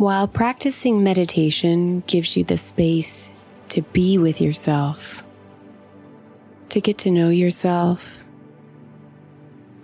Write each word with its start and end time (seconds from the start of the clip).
While 0.00 0.28
practicing 0.28 1.04
meditation 1.04 2.02
gives 2.06 2.34
you 2.34 2.42
the 2.42 2.56
space 2.56 3.30
to 3.68 3.82
be 3.82 4.16
with 4.16 4.40
yourself, 4.40 5.22
to 6.70 6.80
get 6.80 6.96
to 7.00 7.10
know 7.10 7.28
yourself, 7.28 8.24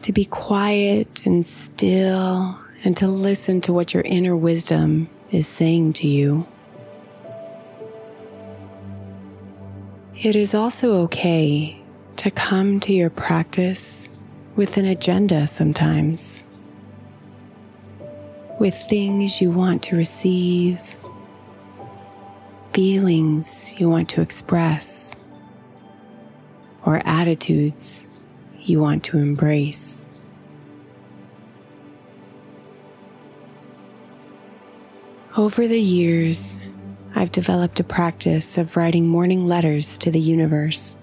to 0.00 0.12
be 0.14 0.24
quiet 0.24 1.26
and 1.26 1.46
still, 1.46 2.58
and 2.82 2.96
to 2.96 3.06
listen 3.06 3.60
to 3.60 3.74
what 3.74 3.92
your 3.92 4.04
inner 4.04 4.34
wisdom 4.34 5.10
is 5.32 5.46
saying 5.46 5.92
to 6.00 6.08
you. 6.08 6.46
It 10.14 10.34
is 10.34 10.54
also 10.54 10.94
okay 11.02 11.78
to 12.16 12.30
come 12.30 12.80
to 12.80 12.92
your 12.94 13.10
practice 13.10 14.08
with 14.54 14.78
an 14.78 14.86
agenda 14.86 15.46
sometimes 15.46 16.45
with 18.58 18.74
things 18.74 19.40
you 19.40 19.50
want 19.50 19.82
to 19.84 19.96
receive, 19.96 20.80
feelings 22.72 23.74
you 23.78 23.88
want 23.88 24.08
to 24.08 24.20
express, 24.20 25.14
or 26.84 27.02
attitudes 27.04 28.08
you 28.60 28.80
want 28.80 29.04
to 29.04 29.18
embrace. 29.18 30.08
Over 35.36 35.68
the 35.68 35.80
years, 35.80 36.58
I've 37.14 37.32
developed 37.32 37.78
a 37.78 37.84
practice 37.84 38.56
of 38.56 38.76
writing 38.76 39.06
morning 39.06 39.46
letters 39.46 39.98
to 39.98 40.10
the 40.10 40.20
universe 40.20 40.96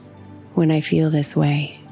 when 0.56 0.72
I 0.72 0.80
feel 0.80 1.12
this 1.12 1.36
way. 1.36 1.83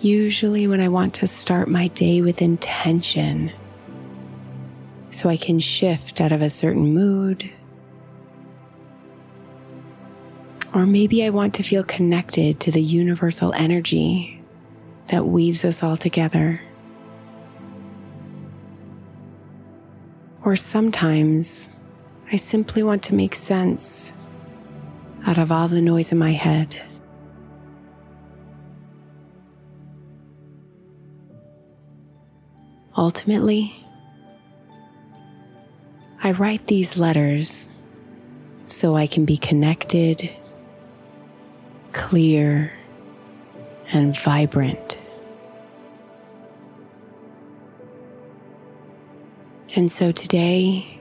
Usually, 0.00 0.68
when 0.68 0.80
I 0.80 0.88
want 0.88 1.14
to 1.14 1.26
start 1.26 1.68
my 1.68 1.88
day 1.88 2.22
with 2.22 2.40
intention, 2.40 3.50
so 5.10 5.28
I 5.28 5.36
can 5.36 5.58
shift 5.58 6.20
out 6.20 6.30
of 6.30 6.40
a 6.40 6.50
certain 6.50 6.94
mood. 6.94 7.50
Or 10.72 10.86
maybe 10.86 11.24
I 11.24 11.30
want 11.30 11.54
to 11.54 11.64
feel 11.64 11.82
connected 11.82 12.60
to 12.60 12.70
the 12.70 12.80
universal 12.80 13.52
energy 13.54 14.40
that 15.08 15.26
weaves 15.26 15.64
us 15.64 15.82
all 15.82 15.96
together. 15.96 16.60
Or 20.44 20.54
sometimes 20.54 21.68
I 22.30 22.36
simply 22.36 22.84
want 22.84 23.02
to 23.04 23.14
make 23.14 23.34
sense 23.34 24.12
out 25.26 25.38
of 25.38 25.50
all 25.50 25.66
the 25.66 25.82
noise 25.82 26.12
in 26.12 26.18
my 26.18 26.32
head. 26.32 26.80
Ultimately, 32.98 33.72
I 36.20 36.32
write 36.32 36.66
these 36.66 36.96
letters 36.96 37.70
so 38.64 38.96
I 38.96 39.06
can 39.06 39.24
be 39.24 39.36
connected, 39.36 40.28
clear, 41.92 42.72
and 43.92 44.18
vibrant. 44.18 44.98
And 49.76 49.92
so 49.92 50.10
today, 50.10 51.00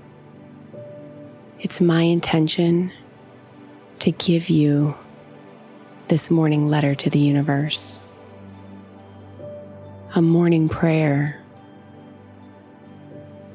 it's 1.62 1.82
my 1.82 2.04
intention 2.04 2.92
to 4.00 4.12
give 4.12 4.50
you 4.52 4.94
this 6.10 6.30
morning 6.30 6.70
letter 6.70 6.94
to 6.94 7.10
the 7.10 7.18
universe, 7.18 8.02
a 10.14 10.22
morning 10.22 10.70
prayer 10.70 11.42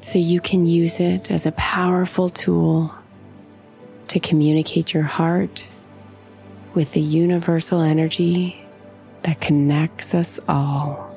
so 0.03 0.19
you 0.19 0.41
can 0.41 0.65
use 0.67 0.99
it 0.99 1.31
as 1.31 1.45
a 1.45 1.51
powerful 1.53 2.27
tool 2.27 2.93
to 4.09 4.19
communicate 4.19 4.93
your 4.93 5.03
heart 5.03 5.67
with 6.73 6.91
the 6.91 6.99
universal 6.99 7.79
energy 7.79 8.61
that 9.21 9.39
connects 9.39 10.13
us 10.13 10.41
all. 10.49 11.09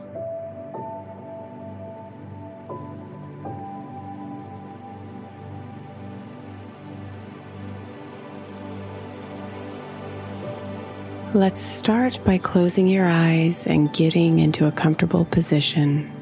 Let's 11.34 11.60
start 11.60 12.20
by 12.24 12.38
closing 12.38 12.86
your 12.86 13.06
eyes 13.06 13.66
and 13.66 13.92
getting 13.92 14.38
into 14.38 14.66
a 14.66 14.72
comfortable 14.72 15.24
position. 15.24 16.15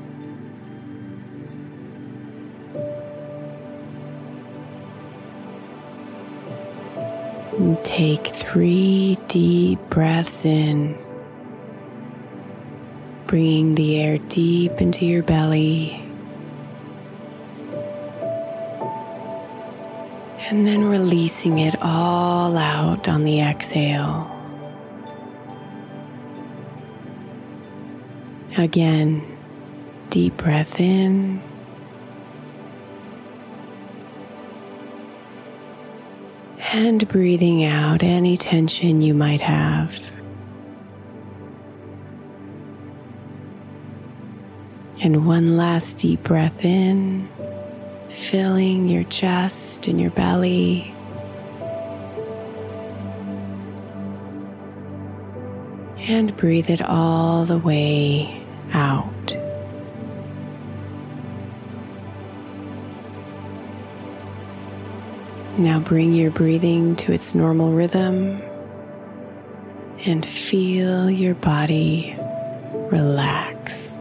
Three 8.55 9.19
deep 9.27 9.81
breaths 9.91 10.45
in, 10.45 10.97
bringing 13.27 13.75
the 13.75 13.97
air 13.97 14.19
deep 14.29 14.81
into 14.81 15.05
your 15.05 15.25
belly. 15.25 16.01
And 20.47 20.65
then 20.65 20.85
releasing 20.85 21.59
it 21.59 21.75
all 21.83 22.56
out 22.56 23.09
on 23.09 23.25
the 23.25 23.41
exhale. 23.41 24.31
Again, 28.56 29.37
deep 30.11 30.37
breath 30.37 30.79
in. 30.79 31.43
And 36.75 37.06
breathing 37.06 37.62
out 37.62 38.03
any 38.03 38.37
tension 38.37 39.00
you 39.00 39.15
might 39.15 39.41
have. 39.41 39.97
And 45.00 45.25
one 45.25 45.56
last 45.56 45.99
deep 45.99 46.25
breath 46.25 46.65
in, 46.65 47.29
filling 48.09 48.88
your 48.88 49.05
chest 49.05 49.87
and 49.87 50.00
your 50.00 50.11
belly. 50.11 50.93
And 56.09 56.37
breathe 56.37 56.70
it 56.70 56.82
all 56.82 57.44
the 57.44 57.59
way 57.59 58.44
out. 58.73 59.13
Now 65.56 65.79
bring 65.79 66.12
your 66.15 66.33
breathing 66.33 66.97
to 66.97 67.12
its 67.12 67.33
normal 67.33 67.73
rhythm 67.73 68.43
and 70.05 70.27
feel 70.27 71.09
your 71.09 71.37
body 71.37 72.17
relax. 72.91 74.01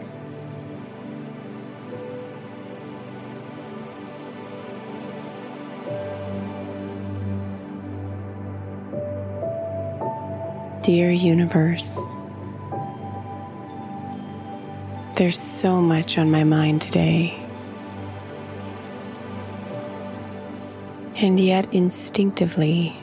Dear 10.82 11.12
Universe, 11.12 12.00
there's 15.18 15.40
so 15.40 15.80
much 15.80 16.18
on 16.18 16.32
my 16.32 16.44
mind 16.44 16.82
today. 16.82 17.43
And 21.24 21.40
yet, 21.40 21.74
instinctively, 21.74 22.94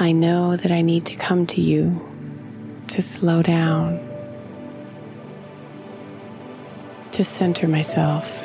I 0.00 0.10
know 0.10 0.56
that 0.56 0.72
I 0.72 0.82
need 0.82 1.06
to 1.06 1.14
come 1.14 1.46
to 1.46 1.60
you 1.60 2.04
to 2.88 3.00
slow 3.00 3.40
down, 3.40 4.00
to 7.12 7.22
center 7.22 7.68
myself, 7.68 8.44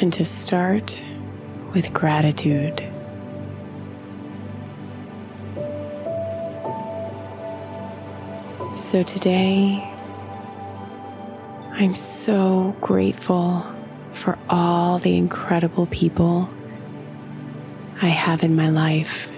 and 0.00 0.12
to 0.12 0.24
start 0.24 1.04
with 1.74 1.92
gratitude. 1.92 2.80
So 8.76 9.02
today, 9.02 9.97
I'm 11.80 11.94
so 11.94 12.74
grateful 12.80 13.64
for 14.10 14.36
all 14.50 14.98
the 14.98 15.16
incredible 15.16 15.86
people 15.86 16.50
I 18.02 18.08
have 18.08 18.42
in 18.42 18.56
my 18.56 18.68
life. 18.68 19.30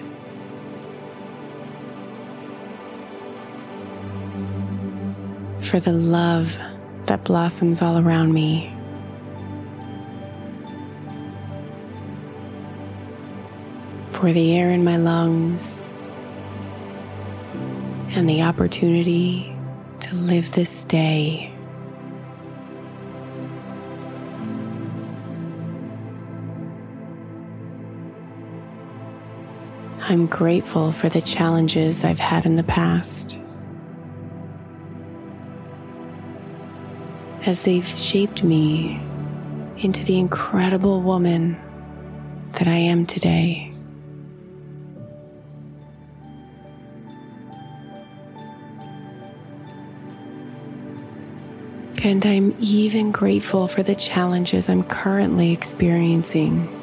For 5.59 5.81
the 5.81 5.93
love 5.93 6.57
that 7.05 7.25
blossoms 7.25 7.83
all 7.83 7.99
around 7.99 8.33
me. 8.33 8.75
For 14.13 14.33
the 14.33 14.57
air 14.57 14.71
in 14.71 14.83
my 14.83 14.97
lungs 14.97 15.93
and 18.13 18.27
the 18.27 18.41
opportunity 18.41 19.55
to 20.01 20.15
live 20.15 20.53
this 20.53 20.85
day 20.85 21.50
I'm 30.03 30.27
grateful 30.27 30.93
for 30.93 31.09
the 31.09 31.21
challenges 31.21 32.05
I've 32.05 32.19
had 32.19 32.47
in 32.47 32.57
the 32.57 32.63
past. 32.63 33.39
As 37.45 37.63
they've 37.63 37.87
shaped 37.87 38.43
me 38.43 39.01
into 39.77 40.05
the 40.05 40.19
incredible 40.19 41.03
woman 41.03 41.61
that 42.53 42.67
I 42.67 42.77
am 42.77 43.07
today. 43.07 43.73
And 52.03 52.25
I'm 52.25 52.57
even 52.59 53.13
grateful 53.13 53.69
for 53.69 53.83
the 53.83 53.95
challenges 53.95 54.71
I'm 54.71 54.83
currently 54.83 55.53
experiencing. 55.53 56.80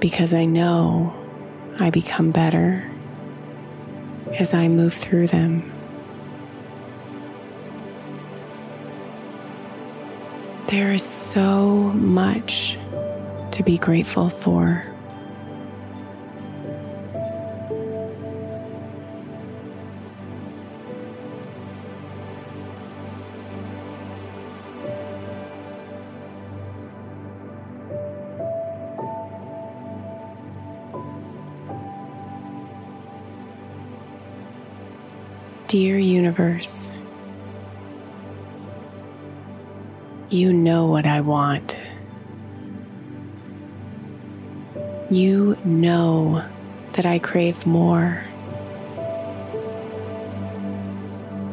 Because 0.00 0.34
I 0.34 0.44
know 0.44 1.14
I 1.78 1.90
become 1.90 2.30
better 2.30 2.90
as 4.38 4.54
I 4.54 4.68
move 4.68 4.94
through 4.94 5.28
them. 5.28 5.72
There 10.68 10.92
is 10.92 11.02
so 11.02 11.92
much 11.94 12.78
to 13.52 13.62
be 13.62 13.78
grateful 13.78 14.28
for. 14.30 14.84
Dear 35.68 35.98
universe, 35.98 36.92
you 40.30 40.52
know 40.52 40.86
what 40.86 41.06
I 41.06 41.20
want. 41.22 41.76
You 45.10 45.58
know 45.64 46.44
that 46.92 47.04
I 47.04 47.18
crave 47.18 47.66
more. 47.66 48.22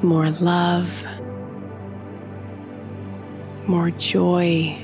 More 0.04 0.30
love, 0.30 1.08
more 3.66 3.90
joy, 3.90 4.78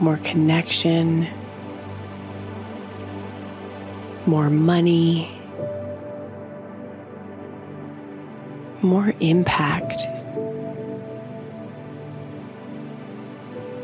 more 0.00 0.16
connection, 0.16 1.28
more 4.24 4.48
money 4.48 5.41
more 8.92 9.14
impact, 9.20 10.06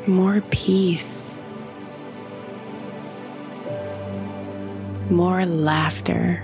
more 0.06 0.42
peace, 0.50 1.38
more 5.08 5.46
laughter. 5.46 6.42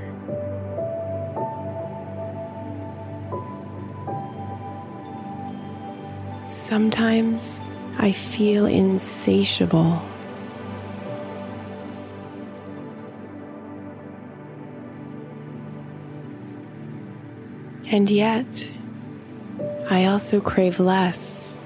Sometimes 6.46 7.62
I 7.98 8.12
feel 8.12 8.64
insatiable. 8.64 10.00
And 17.94 18.10
yet, 18.10 18.72
I 19.88 20.06
also 20.06 20.40
crave 20.40 20.80
less. 20.80 21.56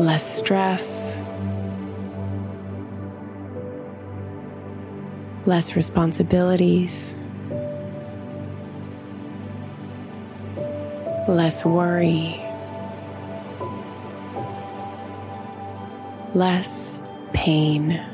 Less 0.00 0.38
stress, 0.38 1.22
less 5.46 5.76
responsibilities, 5.76 7.14
less 11.28 11.64
worry, 11.64 12.34
less 16.34 17.00
pain. 17.32 18.04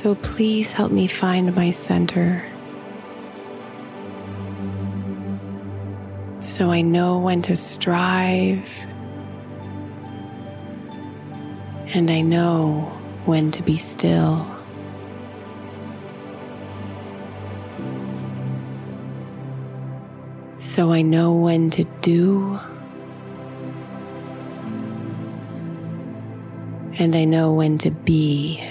So 0.00 0.14
please 0.14 0.72
help 0.72 0.92
me 0.92 1.06
find 1.06 1.54
my 1.54 1.70
center. 1.70 2.42
So 6.40 6.70
I 6.70 6.80
know 6.80 7.18
when 7.18 7.42
to 7.42 7.54
strive 7.54 8.66
and 11.92 12.10
I 12.10 12.22
know 12.22 12.80
when 13.26 13.50
to 13.50 13.62
be 13.62 13.76
still. 13.76 14.46
So 20.56 20.92
I 20.92 21.02
know 21.02 21.34
when 21.34 21.68
to 21.72 21.84
do 22.00 22.58
and 26.98 27.14
I 27.14 27.26
know 27.26 27.52
when 27.52 27.76
to 27.76 27.90
be. 27.90 28.69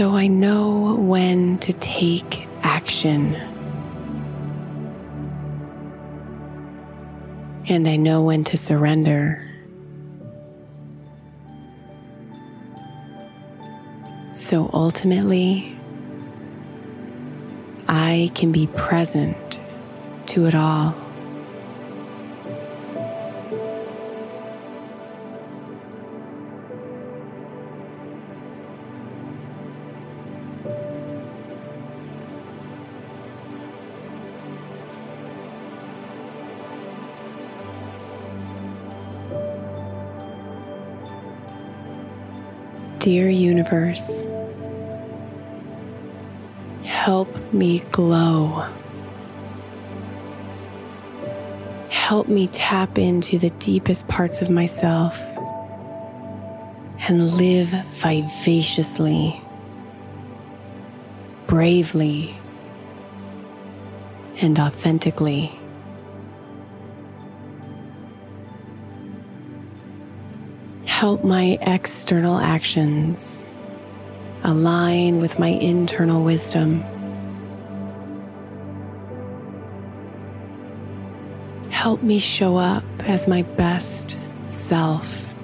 So 0.00 0.16
I 0.16 0.28
know 0.28 0.94
when 0.94 1.58
to 1.58 1.74
take 1.74 2.48
action. 2.62 3.34
And 7.68 7.86
I 7.86 7.96
know 7.96 8.22
when 8.22 8.42
to 8.44 8.56
surrender. 8.56 9.46
So 14.32 14.70
ultimately, 14.72 15.76
I 17.86 18.30
can 18.34 18.52
be 18.52 18.68
present 18.68 19.60
to 20.28 20.46
it 20.46 20.54
all. 20.54 20.94
Dear 43.00 43.30
universe, 43.30 44.26
help 46.82 47.34
me 47.50 47.78
glow. 47.92 48.68
Help 51.88 52.28
me 52.28 52.46
tap 52.48 52.98
into 52.98 53.38
the 53.38 53.48
deepest 53.58 54.06
parts 54.06 54.42
of 54.42 54.50
myself 54.50 55.18
and 57.08 57.32
live 57.38 57.68
vivaciously, 57.68 59.40
bravely, 61.46 62.36
and 64.42 64.58
authentically. 64.58 65.59
Help 71.00 71.24
my 71.24 71.58
external 71.62 72.38
actions 72.38 73.42
align 74.44 75.18
with 75.18 75.38
my 75.38 75.48
internal 75.48 76.22
wisdom. 76.22 76.82
Help 81.70 82.02
me 82.02 82.18
show 82.18 82.58
up 82.58 82.84
as 83.04 83.26
my 83.26 83.40
best 83.40 84.18
self 84.42 85.34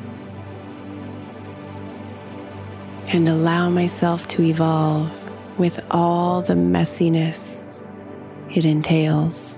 and 3.08 3.26
allow 3.26 3.70
myself 3.70 4.26
to 4.26 4.42
evolve 4.42 5.10
with 5.58 5.80
all 5.90 6.42
the 6.42 6.52
messiness 6.52 7.70
it 8.54 8.66
entails. 8.66 9.56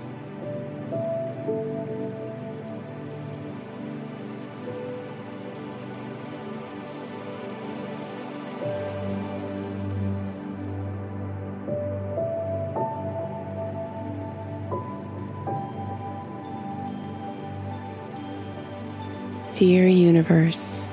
Dear 19.59 19.89
universe, 19.89 20.85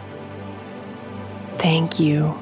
thank 1.59 2.01
you. 2.01 2.37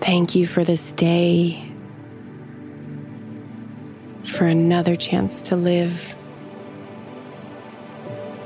Thank 0.00 0.36
you 0.36 0.46
for 0.46 0.62
this 0.62 0.92
day, 0.92 1.68
for 4.22 4.46
another 4.46 4.94
chance 4.94 5.42
to 5.42 5.56
live, 5.56 6.14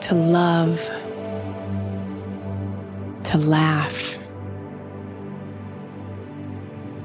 to 0.00 0.14
love, 0.14 0.81
to 3.25 3.37
laugh, 3.37 4.19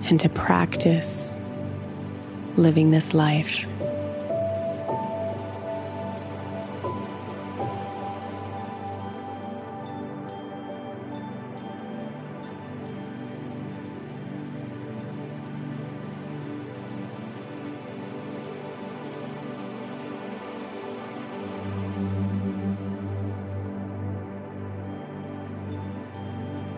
and 0.05 0.17
to 0.21 0.29
practice 0.29 1.35
living 2.55 2.91
this 2.91 3.13
life. 3.13 3.67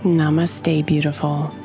Namaste, 0.05 0.85
beautiful. 0.85 1.64